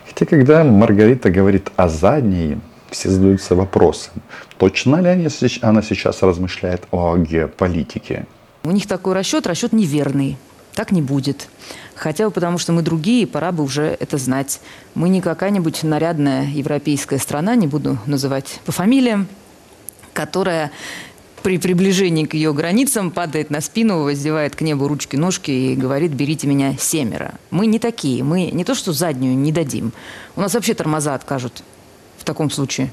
Хотя, 0.07 0.25
когда 0.25 0.63
Маргарита 0.63 1.29
говорит 1.29 1.71
о 1.75 1.87
задней, 1.87 2.57
все 2.89 3.09
задаются 3.09 3.53
вопросом, 3.53 4.13
точно 4.57 5.01
ли 5.01 5.29
она 5.61 5.81
сейчас 5.83 6.23
размышляет 6.23 6.87
о 6.89 7.15
геополитике. 7.15 8.25
У 8.63 8.71
них 8.71 8.87
такой 8.87 9.13
расчет, 9.13 9.47
расчет 9.47 9.73
неверный. 9.73 10.37
Так 10.73 10.91
не 10.91 11.01
будет. 11.01 11.47
Хотя 11.95 12.25
бы 12.25 12.31
потому, 12.31 12.59
что 12.59 12.71
мы 12.71 12.83
другие, 12.83 13.25
пора 13.25 13.51
бы 13.51 13.63
уже 13.63 13.97
это 13.99 14.17
знать. 14.17 14.61
Мы 14.93 15.09
не 15.09 15.21
какая-нибудь 15.21 15.83
нарядная 15.83 16.45
европейская 16.45 17.17
страна, 17.17 17.55
не 17.55 17.65
буду 17.65 17.97
называть 18.05 18.59
по 18.65 18.71
фамилиям, 18.71 19.27
которая 20.13 20.71
при 21.41 21.57
приближении 21.57 22.25
к 22.25 22.35
ее 22.35 22.53
границам 22.53 23.09
падает 23.09 23.49
на 23.49 23.61
спину, 23.61 24.03
воздевает 24.03 24.55
к 24.55 24.61
небу 24.61 24.87
ручки-ножки 24.87 25.49
и 25.49 25.75
говорит 25.75 26.11
«берите 26.11 26.45
меня 26.45 26.75
семеро». 26.77 27.35
Мы 27.49 27.65
не 27.65 27.79
такие, 27.79 28.23
мы 28.23 28.51
не 28.51 28.63
то 28.63 28.75
что 28.75 28.93
заднюю 28.93 29.35
не 29.35 29.51
дадим. 29.51 29.93
У 30.35 30.41
нас 30.41 30.53
вообще 30.53 30.73
тормоза 30.73 31.15
откажут 31.15 31.63
в 32.17 32.23
таком 32.23 32.51
случае. 32.51 32.91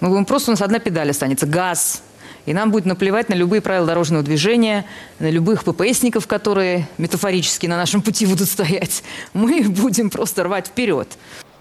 Мы 0.00 0.10
будем 0.10 0.26
просто, 0.26 0.50
у 0.50 0.52
нас 0.52 0.62
одна 0.62 0.78
педаль 0.78 1.10
останется– 1.10 1.46
газ– 1.48 2.02
и 2.46 2.54
нам 2.54 2.70
будет 2.70 2.86
наплевать 2.86 3.28
на 3.28 3.34
любые 3.34 3.60
правила 3.60 3.86
дорожного 3.86 4.22
движения, 4.22 4.84
на 5.18 5.30
любых 5.30 5.64
ППСников, 5.64 6.26
которые 6.26 6.88
метафорически 6.98 7.66
на 7.66 7.76
нашем 7.76 8.02
пути 8.02 8.26
будут 8.26 8.48
стоять. 8.48 9.02
Мы 9.34 9.62
будем 9.68 10.10
просто 10.10 10.44
рвать 10.44 10.68
вперед. 10.68 11.08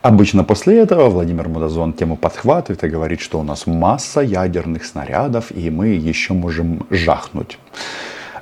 Обычно 0.01 0.45
после 0.45 0.79
этого 0.79 1.09
Владимир 1.09 1.49
Мудазон 1.49 1.91
тему 1.91 2.15
подхватывает 2.15 2.83
и 2.85 2.87
говорит, 2.87 3.19
что 3.19 3.39
у 3.39 3.43
нас 3.43 3.67
масса 3.67 4.21
ядерных 4.21 4.85
снарядов, 4.85 5.51
и 5.51 5.69
мы 5.69 5.89
еще 5.89 6.33
можем 6.33 6.85
жахнуть. 6.89 7.57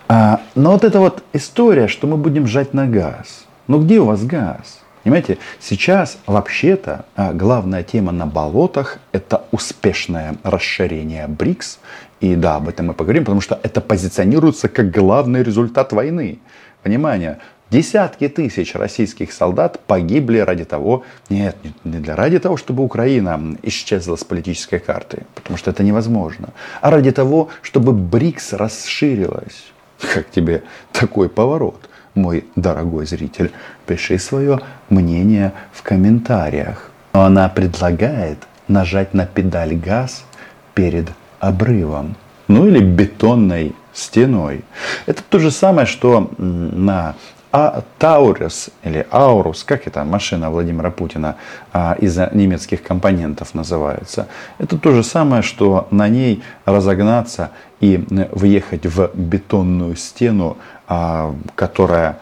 А, 0.07 0.41
но 0.53 0.73
вот 0.73 0.83
эта 0.83 0.99
вот 0.99 1.23
история, 1.33 1.87
что 1.87 2.05
мы 2.05 2.17
будем 2.17 2.45
жать 2.45 2.73
на 2.73 2.85
газ. 2.85 3.45
Ну 3.67 3.81
где 3.81 3.99
у 3.99 4.05
вас 4.05 4.23
газ? 4.23 4.81
Понимаете, 5.03 5.37
сейчас 5.59 6.17
вообще-то 6.27 7.05
а, 7.15 7.33
главная 7.33 7.81
тема 7.81 8.11
на 8.11 8.27
болотах– 8.27 8.99
это 9.11 9.45
успешное 9.51 10.35
расширение 10.43 11.27
БРИКС. 11.27 11.79
И 12.19 12.35
да, 12.35 12.55
об 12.55 12.67
этом 12.67 12.87
мы 12.87 12.93
поговорим, 12.93 13.25
потому 13.25 13.41
что 13.41 13.59
это 13.63 13.81
позиционируется 13.81 14.67
как 14.69 14.91
главный 14.91 15.43
результат 15.43 15.93
войны. 15.93 16.39
Внимание, 16.83 17.39
Десятки 17.69 18.29
тысяч 18.29 18.75
российских 18.75 19.33
солдат 19.33 19.81
погибли 19.87 20.37
ради 20.37 20.63
того, 20.63 21.03
нет, 21.29 21.57
не 21.83 21.99
для 21.99 22.15
ради 22.15 22.39
того, 22.39 22.55
чтобы 22.55 22.81
Украина 22.81 23.57
исчезла 23.61 24.15
с 24.15 24.23
политической 24.23 24.79
карты, 24.79 25.23
потому 25.35 25.57
что 25.57 25.71
это 25.71 25.83
невозможно, 25.83 26.53
а 26.79 26.91
ради 26.91 27.11
того, 27.11 27.49
чтобы 27.61 27.91
БРИКС 27.91 28.53
расширилась. 28.53 29.65
Как 30.13 30.29
тебе 30.29 30.63
такой 30.93 31.27
поворот? 31.27 31.89
мой 32.17 32.45
дорогой 32.55 33.05
зритель, 33.05 33.51
пиши 33.85 34.19
свое 34.19 34.59
мнение 34.89 35.53
в 35.71 35.83
комментариях. 35.83 36.89
Но 37.13 37.23
она 37.23 37.47
предлагает 37.47 38.39
нажать 38.67 39.13
на 39.13 39.25
педаль 39.25 39.75
газ 39.75 40.25
перед 40.73 41.09
обрывом. 41.39 42.15
Ну 42.47 42.67
или 42.67 42.79
бетонной 42.79 43.75
стеной. 43.93 44.63
Это 45.05 45.21
то 45.23 45.39
же 45.39 45.51
самое, 45.51 45.85
что 45.85 46.31
на 46.37 47.15
а 47.49 47.83
Таурус 47.97 48.69
или 48.83 49.07
Аурус, 49.09 49.63
как 49.63 49.87
это 49.87 50.03
машина 50.03 50.51
Владимира 50.51 50.91
Путина 50.91 51.37
а, 51.71 51.95
из 51.97 52.17
немецких 52.33 52.83
компонентов 52.83 53.53
называется, 53.53 54.27
это 54.59 54.77
то 54.77 54.91
же 54.91 55.01
самое, 55.01 55.41
что 55.41 55.87
на 55.89 56.09
ней 56.09 56.43
разогнаться 56.65 57.51
и 57.79 58.05
въехать 58.31 58.85
в 58.85 59.11
бетонную 59.13 59.95
стену 59.95 60.57
а, 60.87 61.33
которая 61.55 62.19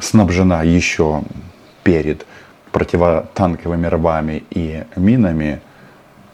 снабжена 0.00 0.62
еще 0.62 1.22
перед 1.82 2.24
противотанковыми 2.70 3.86
рвами 3.86 4.44
и 4.50 4.84
минами, 4.94 5.60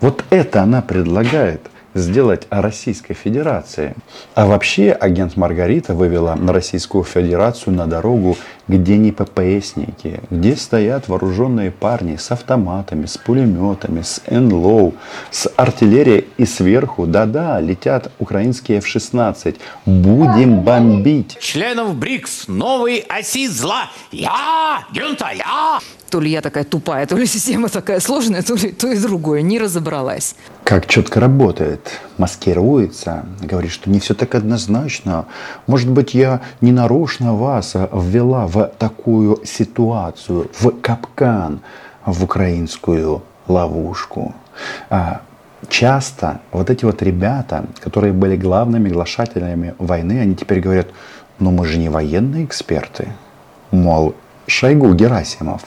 вот 0.03 0.25
это 0.31 0.63
она 0.63 0.83
предлагает 0.83 1.72
сделать 1.95 2.47
о 2.51 2.63
Российской 2.63 3.15
Федерации. 3.15 3.95
А 4.35 4.47
вообще 4.47 4.93
агент 4.93 5.37
Маргарита 5.37 5.95
вывела 5.95 6.35
на 6.35 6.53
Российскую 6.53 7.05
Федерацию 7.05 7.75
на 7.75 7.87
дорогу, 7.87 8.37
где 8.69 8.97
не 8.97 9.13
ППСники, 9.13 10.21
где 10.31 10.57
стоят 10.57 11.09
вооруженные 11.09 11.71
парни 11.71 12.17
с 12.17 12.31
автоматами, 12.31 13.07
с 13.07 13.19
пулеметами, 13.19 14.03
с 14.03 14.23
НЛО, 14.31 14.93
с 15.31 15.51
артиллерией 15.57 16.27
и 16.37 16.47
сверху, 16.47 17.07
да-да, 17.07 17.61
летят 17.61 18.11
украинские 18.19 18.79
F-16. 18.79 19.57
Будем 19.87 20.61
бомбить. 20.61 21.39
Членов 21.41 21.95
БРИКС 21.97 22.49
новой 22.49 23.05
оси 23.09 23.49
зла. 23.49 23.91
Я, 24.11 24.87
Гюнта, 24.95 25.31
я. 25.35 25.81
то 26.09 26.21
ли 26.21 26.31
я 26.31 26.41
такая 26.41 26.65
тупая, 26.65 27.07
то 27.07 27.17
ли 27.17 27.27
система 27.27 27.69
такая 27.69 28.01
сложная, 28.01 28.43
то 28.43 28.55
ли 28.55 28.71
то 28.71 28.91
и 28.91 28.99
другое. 28.99 29.43
Не 29.43 29.59
разобралась. 29.59 30.37
Как 30.65 30.87
четко 30.87 31.19
работает, 31.19 32.01
маскируется, 32.19 33.27
говорит, 33.41 33.73
что 33.73 33.91
не 33.91 33.99
все 33.99 34.15
так 34.15 34.35
однозначно. 34.35 35.27
Может 35.67 35.91
быть, 35.91 36.15
я 36.15 36.41
не 36.61 36.71
нарочно 36.71 37.35
вас 37.35 37.75
ввела 37.75 38.47
в 38.47 38.71
такую 38.79 39.45
ситуацию, 39.45 40.49
в 40.59 40.71
капкан, 40.81 41.61
в 42.07 42.23
украинскую 42.23 43.23
ловушку. 43.49 44.35
А, 44.89 45.23
часто 45.69 46.41
вот 46.53 46.71
эти 46.71 46.85
вот 46.85 47.03
ребята, 47.03 47.67
которые 47.81 48.13
были 48.13 48.37
главными 48.37 48.89
глашателями 48.89 49.75
войны, 49.79 50.21
они 50.21 50.37
теперь 50.37 50.61
говорят, 50.61 50.89
ну 51.41 51.51
мы 51.51 51.67
же 51.67 51.79
не 51.79 51.89
военные 51.89 52.45
эксперты. 52.45 53.09
Мол, 53.73 54.15
Шойгу 54.47 54.95
Герасимов, 54.95 55.63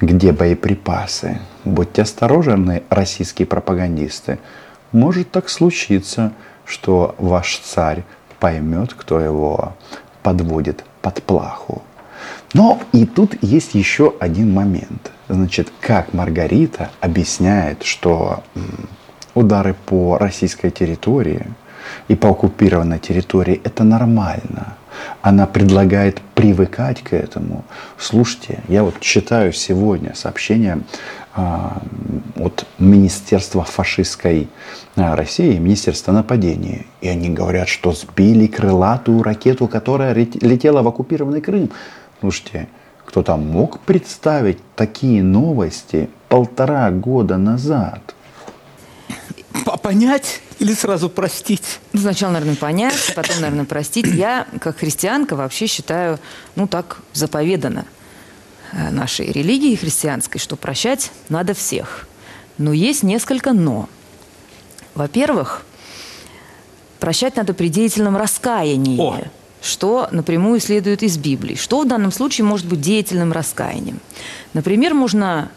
где 0.00 0.32
боеприпасы? 0.32 1.38
Будьте 1.64 2.02
осторожны, 2.02 2.82
российские 2.90 3.46
пропагандисты. 3.46 4.38
Может 4.92 5.30
так 5.30 5.48
случиться, 5.48 6.32
что 6.64 7.14
ваш 7.18 7.58
царь 7.58 8.04
поймет, 8.40 8.94
кто 8.94 9.20
его 9.20 9.74
подводит 10.22 10.84
под 11.02 11.22
плаху. 11.22 11.82
Но 12.52 12.80
и 12.92 13.04
тут 13.04 13.36
есть 13.42 13.74
еще 13.74 14.14
один 14.20 14.52
момент. 14.52 15.10
Значит, 15.28 15.72
как 15.80 16.12
Маргарита 16.12 16.90
объясняет, 17.00 17.82
что 17.82 18.42
удары 19.34 19.74
по 19.86 20.16
российской 20.18 20.70
территории 20.70 21.46
и 22.08 22.14
по 22.14 22.28
оккупированной 22.28 22.98
территории 22.98 23.60
это 23.64 23.84
нормально. 23.84 24.74
Она 25.22 25.46
предлагает 25.46 26.20
привыкать 26.34 27.02
к 27.02 27.12
этому. 27.12 27.64
Слушайте, 27.98 28.60
я 28.68 28.84
вот 28.84 29.00
читаю 29.00 29.52
сегодня 29.52 30.14
сообщение 30.14 30.80
а, 31.34 31.82
от 32.36 32.66
Министерства 32.78 33.64
фашистской 33.64 34.48
а, 34.96 35.16
России, 35.16 35.58
Министерства 35.58 36.12
нападения. 36.12 36.86
И 37.00 37.08
они 37.08 37.30
говорят, 37.30 37.68
что 37.68 37.92
сбили 37.92 38.46
крылатую 38.46 39.22
ракету, 39.22 39.66
которая 39.66 40.14
летела 40.14 40.82
в 40.82 40.88
оккупированный 40.88 41.40
Крым. 41.40 41.70
Слушайте, 42.20 42.68
кто 43.04 43.22
там 43.22 43.46
мог 43.46 43.80
представить 43.80 44.58
такие 44.76 45.22
новости 45.22 46.08
полтора 46.28 46.90
года 46.90 47.36
назад? 47.36 48.14
Понять 49.82 50.40
или 50.58 50.74
сразу 50.74 51.08
простить? 51.08 51.80
Ну, 51.92 52.00
сначала, 52.00 52.32
наверное, 52.32 52.56
понять, 52.56 53.12
потом, 53.14 53.40
наверное, 53.40 53.64
простить. 53.64 54.06
Я, 54.06 54.46
как 54.60 54.78
христианка, 54.78 55.36
вообще 55.36 55.66
считаю, 55.66 56.18
ну, 56.56 56.66
так 56.66 56.98
заповедано 57.12 57.84
э, 58.72 58.90
нашей 58.90 59.30
религии 59.30 59.76
христианской, 59.76 60.40
что 60.40 60.56
прощать 60.56 61.12
надо 61.28 61.54
всех. 61.54 62.08
Но 62.58 62.72
есть 62.72 63.02
несколько 63.02 63.52
«но». 63.52 63.88
Во-первых, 64.94 65.64
прощать 67.00 67.36
надо 67.36 67.54
при 67.54 67.68
деятельном 67.68 68.16
раскаянии. 68.16 69.00
О! 69.00 69.20
что 69.64 70.08
напрямую 70.10 70.60
следует 70.60 71.02
из 71.02 71.16
Библии. 71.16 71.54
Что 71.54 71.80
в 71.80 71.88
данном 71.88 72.12
случае 72.12 72.44
может 72.44 72.66
быть 72.66 72.82
деятельным 72.82 73.32
раскаянием? 73.32 73.98
Например, 74.52 74.92
можно 74.92 75.50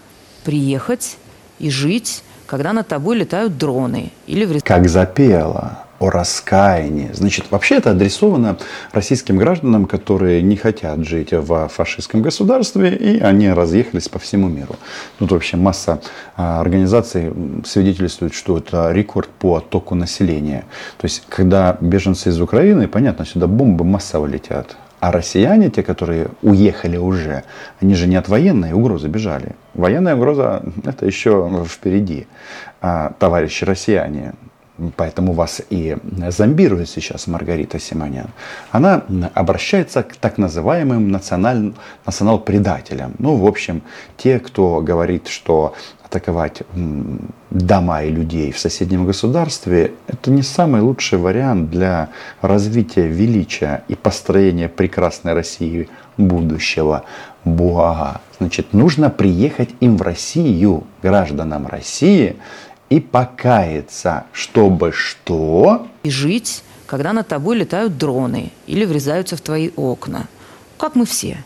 приехать 0.45 1.17
и 1.59 1.69
жить, 1.69 2.23
когда 2.47 2.73
над 2.73 2.87
тобой 2.87 3.17
летают 3.17 3.57
дроны. 3.57 4.11
Или 4.25 4.45
в... 4.45 4.63
Как 4.63 4.89
запела 4.89 5.83
о 5.99 6.09
раскаянии. 6.09 7.09
Значит, 7.13 7.45
вообще 7.49 7.75
это 7.75 7.91
адресовано 7.91 8.57
российским 8.91 9.37
гражданам, 9.37 9.85
которые 9.85 10.41
не 10.41 10.55
хотят 10.55 11.03
жить 11.05 11.31
в 11.31 11.67
фашистском 11.69 12.21
государстве, 12.21 12.95
и 12.95 13.19
они 13.19 13.49
разъехались 13.49 14.07
по 14.07 14.19
всему 14.19 14.47
миру. 14.47 14.75
Тут 15.17 15.31
вообще 15.31 15.57
масса 15.57 15.99
а, 16.35 16.61
организаций 16.61 17.33
свидетельствует, 17.65 18.33
что 18.33 18.57
это 18.57 18.91
рекорд 18.91 19.29
по 19.29 19.55
оттоку 19.57 19.95
населения. 19.95 20.65
То 20.97 21.05
есть, 21.05 21.23
когда 21.29 21.77
беженцы 21.81 22.29
из 22.29 22.39
Украины, 22.39 22.87
понятно, 22.87 23.25
сюда 23.25 23.47
бомбы 23.47 23.83
массово 23.83 24.27
летят. 24.27 24.77
А 24.99 25.11
россияне, 25.11 25.69
те, 25.69 25.83
которые 25.83 26.29
уехали 26.41 26.97
уже, 26.97 27.43
они 27.79 27.93
же 27.93 28.07
не 28.07 28.15
от 28.15 28.27
военной 28.27 28.73
угрозы 28.73 29.07
бежали. 29.07 29.55
Военная 29.75 30.15
угроза– 30.15 30.63
это 30.85 31.05
еще 31.05 31.65
впереди. 31.69 32.25
А, 32.81 33.13
товарищи 33.19 33.63
россияне, 33.63 34.33
Поэтому 34.95 35.33
вас 35.33 35.61
и 35.69 35.97
зомбирует 36.29 36.89
сейчас 36.89 37.27
Маргарита 37.27 37.79
Симонян. 37.79 38.27
Она 38.71 39.03
обращается 39.33 40.03
к 40.03 40.15
так 40.15 40.37
называемым 40.37 41.11
националь... 41.11 41.73
национал-предателям. 42.05 43.13
Ну, 43.19 43.35
в 43.35 43.45
общем, 43.45 43.81
те, 44.17 44.39
кто 44.39 44.81
говорит, 44.81 45.27
что 45.27 45.73
атаковать 46.03 46.61
дома 47.49 48.03
и 48.03 48.11
людей 48.11 48.51
в 48.51 48.59
соседнем 48.59 49.05
государстве, 49.05 49.93
это 50.07 50.31
не 50.31 50.41
самый 50.41 50.81
лучший 50.81 51.17
вариант 51.17 51.69
для 51.69 52.09
развития 52.41 53.07
величия 53.07 53.83
и 53.87 53.95
построения 53.95 54.69
прекрасной 54.69 55.33
России 55.33 55.89
будущего. 56.17 57.03
Буага. 57.43 58.21
Значит, 58.39 58.73
нужно 58.73 59.09
приехать 59.09 59.69
им 59.79 59.97
в 59.97 60.01
Россию, 60.01 60.83
гражданам 61.01 61.65
России, 61.67 62.35
и 62.89 62.99
покаяться, 62.99 64.25
чтобы 64.31 64.91
что? 64.91 65.87
И 66.03 66.09
жить, 66.09 66.63
когда 66.85 67.13
над 67.13 67.27
тобой 67.27 67.57
летают 67.57 67.97
дроны 67.97 68.51
или 68.65 68.85
врезаются 68.85 69.35
в 69.35 69.41
твои 69.41 69.71
окна. 69.75 70.27
Как 70.77 70.95
мы 70.95 71.05
все. 71.05 71.43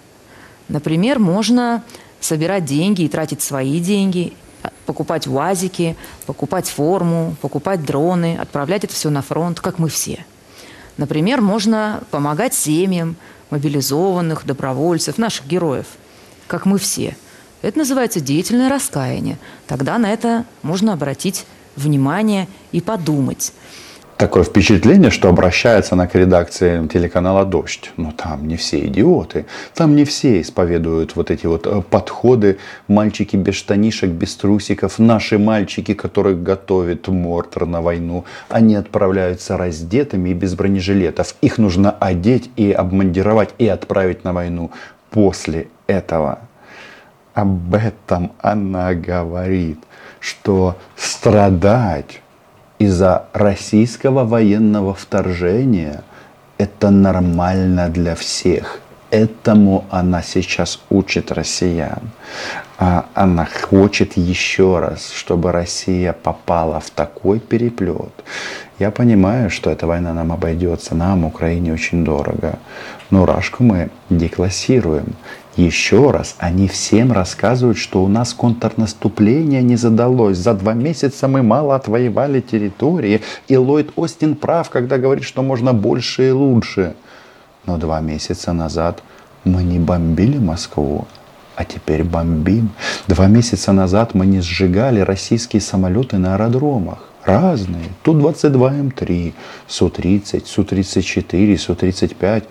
Например, 0.68 1.20
можно 1.20 1.84
собирать 2.20 2.66
деньги 2.66 3.04
и 3.04 3.10
тратить 3.10 3.42
свои 3.42 3.80
деньги, 3.80 4.34
покупать 4.86 5.28
УАЗики, 5.28 5.96
покупать 6.26 6.70
форму, 6.70 7.36
покупать 7.42 7.84
дроны, 7.84 8.38
отправлять 8.40 8.84
это 8.84 8.94
все 8.94 9.10
на 9.10 9.22
фронт, 9.22 9.60
как 9.60 9.80
мы 9.80 9.90
все. 9.90 10.26
Например, 10.98 11.42
можно 11.42 12.04
помогать 12.12 12.54
семьям 12.54 13.16
мобилизованных, 13.50 14.46
добровольцев, 14.46 15.18
наших 15.18 15.48
героев, 15.48 15.88
как 16.48 16.66
мы 16.66 16.78
все– 16.78 17.18
это 17.62 17.78
называется 17.78 18.20
деятельное 18.20 18.70
раскаяние. 18.70 19.38
Тогда 19.68 19.98
на 19.98 20.12
это 20.12 20.46
можно 20.64 20.94
обратить 20.94 21.46
внимание 21.76 22.48
и 22.72 22.82
подумать. 22.82 23.54
Такое 24.22 24.44
впечатление, 24.44 25.10
что 25.10 25.30
обращается 25.30 25.96
она 25.96 26.06
к 26.06 26.14
редакции 26.14 26.88
телеканала 26.88 27.44
«Дождь». 27.44 27.92
Но 27.98 28.12
там 28.12 28.48
не 28.48 28.56
все 28.56 28.86
идиоты. 28.86 29.48
Там 29.74 29.96
не 29.96 30.06
все 30.06 30.42
исповедуют 30.42 31.16
вот 31.16 31.32
эти 31.32 31.48
вот 31.48 31.66
э, 31.66 31.82
подходы. 31.82 32.60
Мальчики 32.88 33.36
без 33.36 33.56
штанишек, 33.56 34.12
без 34.12 34.36
трусиков. 34.36 35.00
Наши 35.00 35.40
мальчики, 35.40 35.96
которых 35.96 36.44
готовит 36.44 37.08
Мортер 37.08 37.66
на 37.66 37.82
войну, 37.82 38.26
они 38.48 38.76
отправляются 38.76 39.58
раздетыми 39.58 40.30
и 40.30 40.34
без 40.36 40.54
бронежилетов. 40.54 41.34
Их 41.42 41.58
нужно 41.58 41.90
одеть 41.90 42.52
и 42.58 42.72
обмундировать 42.72 43.50
и 43.58 43.68
отправить 43.68 44.24
на 44.24 44.34
войну. 44.34 44.70
После 45.10 45.68
этого 45.88 46.42
об 47.34 47.74
этом 47.74 48.32
она 48.42 48.94
говорит, 48.94 49.80
что 50.20 50.78
страдать 50.96 52.22
из-за 52.80 53.26
российского 53.34 54.26
военного 54.26 54.94
вторжения 54.94 56.04
это 56.58 56.90
нормально 56.90 57.90
для 57.90 58.16
всех. 58.16 58.80
Этому 59.10 59.86
она 59.90 60.22
сейчас 60.22 60.80
учит 60.90 61.32
россиян. 61.32 62.12
А 62.78 63.06
она 63.14 63.46
хочет 63.46 64.18
еще 64.18 64.80
раз, 64.80 65.12
чтобы 65.12 65.52
Россия 65.52 66.14
попала 66.14 66.80
в 66.80 66.90
такой 66.90 67.40
переплет. 67.40 68.14
Я 68.80 68.90
понимаю, 68.90 69.50
что 69.50 69.70
эта 69.70 69.86
война 69.86 70.14
нам 70.14 70.32
обойдется, 70.32 70.96
нам, 70.96 71.26
Украине, 71.26 71.74
очень 71.74 72.04
дорого. 72.04 72.58
Но 73.12 73.26
Рашку 73.26 73.64
мы 73.64 73.90
деклассируем. 74.10 75.16
Еще 75.58 76.12
раз, 76.12 76.36
они 76.38 76.70
всем 76.70 77.12
рассказывают, 77.12 77.78
что 77.78 78.04
у 78.04 78.08
нас 78.08 78.34
контрнаступление 78.34 79.62
не 79.62 79.76
задалось. 79.76 80.38
За 80.38 80.54
два 80.54 80.74
месяца 80.74 81.28
мы 81.28 81.44
мало 81.44 81.76
отвоевали 81.76 82.40
территории. 82.40 83.22
И 83.50 83.58
Ллойд 83.58 83.92
Остин 83.98 84.36
прав, 84.36 84.70
когда 84.70 84.98
говорит, 84.98 85.26
что 85.26 85.42
можно 85.42 85.74
больше 85.74 86.30
и 86.30 86.32
лучше. 86.32 86.96
Но 87.66 87.78
два 87.78 88.00
месяца 88.00 88.54
назад 88.54 89.04
мы 89.44 89.64
не 89.64 89.78
бомбили 89.78 90.38
Москву, 90.38 91.06
а 91.58 91.66
теперь 91.66 92.06
бомбим. 92.06 92.70
Два 93.08 93.28
месяца 93.28 93.74
назад 93.74 94.14
мы 94.14 94.26
не 94.26 94.40
сжигали 94.40 95.02
российские 95.02 95.62
самолеты 95.62 96.18
на 96.18 96.36
аэродромах. 96.36 97.00
Разные. 97.26 97.90
Ту-22М3, 98.04 99.34
Су-30, 99.68 100.46
Су-34, 100.46 101.58
Су-35. 101.58 102.44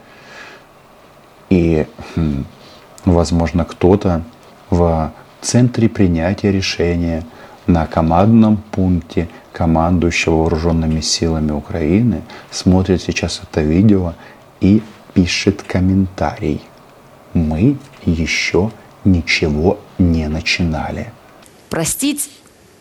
И 1.48 1.86
хм, 2.14 2.44
Возможно, 3.04 3.64
кто-то 3.64 4.22
в 4.68 5.12
центре 5.40 5.88
принятия 5.88 6.52
решения 6.52 7.24
на 7.66 7.86
командном 7.86 8.56
пункте 8.56 9.28
командующего 9.52 10.36
вооруженными 10.36 11.00
силами 11.00 11.52
Украины 11.52 12.22
смотрит 12.50 13.02
сейчас 13.02 13.40
это 13.42 13.60
видео 13.60 14.14
и 14.60 14.82
пишет 15.14 15.62
комментарий. 15.62 16.62
Мы 17.32 17.76
еще 18.04 18.70
ничего 19.04 19.78
не 19.98 20.28
начинали. 20.28 21.12
Простить 21.68 22.30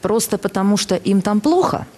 просто 0.01 0.37
потому, 0.37 0.77
что 0.77 0.95
им 0.95 1.21
там 1.21 1.39
плохо– 1.39 1.87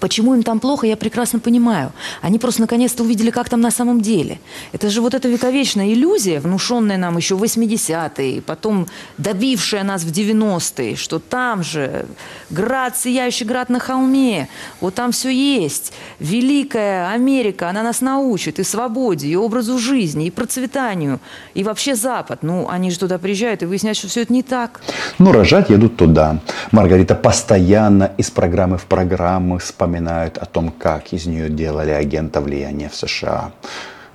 Почему 0.00 0.34
им 0.34 0.42
там 0.42 0.60
плохо, 0.60 0.86
я 0.86 0.96
прекрасно 0.96 1.40
понимаю. 1.40 1.92
Они 2.22 2.38
просто 2.38 2.60
наконец-то 2.60 3.02
увидели, 3.02 3.30
как 3.30 3.48
там 3.48 3.60
на 3.60 3.70
самом 3.70 4.00
деле. 4.00 4.38
Это 4.72 4.90
же 4.90 5.00
вот 5.00 5.14
эта 5.14 5.28
вековечная 5.28 5.92
иллюзия, 5.92 6.40
внушенная 6.40 6.98
нам 6.98 7.16
еще 7.16 7.34
в 7.34 7.42
80-е, 7.42 8.42
потом 8.42 8.86
добившая 9.18 9.84
нас 9.84 10.02
в 10.02 10.10
90-е, 10.10 10.96
что 10.96 11.18
там 11.18 11.62
же 11.62 12.06
град, 12.50 12.96
сияющий 12.96 13.44
град 13.44 13.68
на 13.68 13.78
холме, 13.78 14.48
вот 14.80 14.94
там 14.94 15.12
все 15.12 15.30
есть. 15.30 15.92
Великая 16.20 17.10
Америка, 17.12 17.68
она 17.68 17.82
нас 17.82 18.00
научит 18.00 18.58
и 18.58 18.64
свободе, 18.64 19.28
и 19.28 19.36
образу 19.36 19.78
жизни, 19.78 20.26
и 20.26 20.30
процветанию, 20.30 21.20
и 21.54 21.64
вообще 21.64 21.94
Запад. 21.94 22.42
Ну, 22.42 22.68
они 22.68 22.90
же 22.90 22.98
туда 22.98 23.18
приезжают 23.18 23.62
и 23.62 23.66
выясняют, 23.66 23.98
что 23.98 24.08
все 24.08 24.22
это 24.22 24.32
не 24.32 24.42
так. 24.42 24.80
Ну, 25.18 25.32
рожать 25.32 25.70
едут 25.70 25.96
туда. 25.96 26.40
Маргарита 26.70 27.14
постоянно 27.14 28.12
из 28.16 28.30
программы 28.30 28.78
в 28.78 28.84
программу 28.84 29.60
с 29.60 29.72
вспоминают 29.88 30.36
о 30.36 30.44
том, 30.44 30.70
как 30.70 31.14
из 31.14 31.26
нее 31.26 31.48
делали 31.48 31.90
агента 31.90 32.42
влияния 32.42 32.90
в 32.90 32.94
США. 32.94 33.52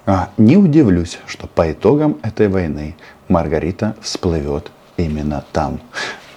А, 0.05 0.29
не 0.38 0.55
удивлюсь, 0.55 1.17
что 1.25 1.47
по 1.47 1.71
итогам 1.71 2.17
этой 2.21 2.47
войны 2.47 2.95
Маргарита 3.27 3.95
всплывет 4.01 4.71
именно 4.97 5.43
там. 5.51 5.79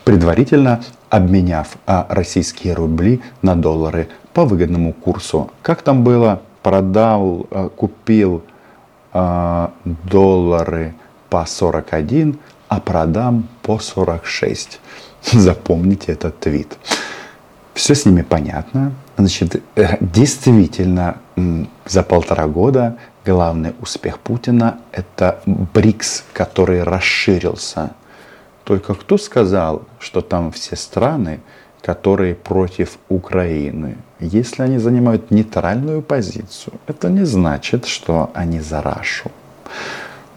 Предварительно 0.05 0.81
обменяв 1.11 1.77
а, 1.87 2.07
российские 2.09 2.73
рубли 2.73 3.21
на 3.43 3.57
доллары 3.57 4.09
по 4.33 4.47
выгодному 4.47 4.95
курсу. 4.95 5.51
Как 5.61 5.83
там 5.83 6.03
было? 6.03 6.41
Продал, 6.63 7.47
а, 7.51 7.69
купил 7.69 8.43
доллары 10.11 10.95
по 11.31 11.47
41, 11.47 12.39
а 12.69 12.81
продам 12.81 13.49
по 13.63 13.79
46. 13.79 14.81
Запомните 15.33 16.13
этот 16.13 16.39
твит. 16.41 16.77
Все 17.75 17.95
с 17.95 18.07
ними 18.07 18.23
понятно. 18.23 18.93
Значит, 19.17 19.63
э, 19.77 19.97
действительно, 20.01 21.17
за 21.87 22.03
полтора 22.03 22.47
года 22.47 22.97
главный 23.25 23.75
успех 23.81 24.19
Путина– 24.19 24.79
это 24.93 25.41
БРИКС, 25.47 26.25
который 26.33 26.83
расширился. 26.83 27.91
Только 28.65 28.95
кто 28.95 29.17
сказал, 29.17 29.83
что 29.99 30.21
там 30.21 30.53
все 30.53 30.77
страны, 30.77 31.41
которые 31.81 32.35
против 32.35 32.99
Украины? 33.09 33.97
Если 34.21 34.63
они 34.63 34.79
занимают 34.79 35.31
нейтральную 35.31 36.03
позицию, 36.03 36.75
это 36.87 37.09
не 37.09 37.25
значит, 37.25 37.87
что 37.87 38.31
они 38.35 38.61
за 38.61 38.83
Рашу. 38.83 39.31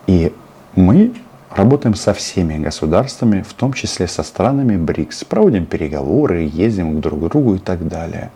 И 0.07 0.33
мы 0.75 1.13
Работаем 1.56 1.94
со 1.94 2.12
всеми 2.12 2.58
государствами, 2.58 3.42
в 3.42 3.52
том 3.52 3.72
числе 3.72 4.08
со 4.08 4.22
странами 4.22 4.76
БРИКС. 4.76 5.24
Проводим 5.24 5.66
переговоры, 5.66 6.50
ездим 6.52 7.00
друг 7.00 7.20
к 7.20 7.28
другу 7.28 7.54
и 7.54 7.58
так 7.58 7.86
далее. 7.86 8.30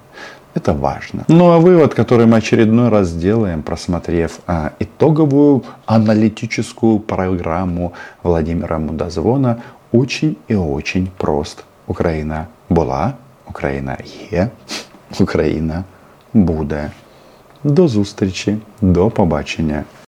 Это 0.55 0.73
важно. 0.73 1.25
Ну 1.29 1.51
а 1.51 1.59
вывод, 1.59 1.95
который 1.95 2.27
мы 2.27 2.37
очередной 2.37 2.89
раз 2.89 3.13
делаем, 3.13 3.63
просмотрев 3.63 4.39
а, 4.47 4.73
итоговую 4.79 5.65
аналитическую 5.87 7.01
программу 7.01 7.93
Владимира 8.23 8.79
Мудозвона, 8.79 9.63
очень 9.93 10.37
и 10.49 10.55
очень 10.55 11.11
прост. 11.19 11.65
Украина 11.87 12.47
была, 12.71 13.13
Україна 13.49 13.97
є, 14.31 14.49
Україна 15.21 15.85
буде. 16.35 16.91
До 17.65 17.89
зустрічі, 17.89 18.57
до 18.81 19.11
побачення. 19.11 19.85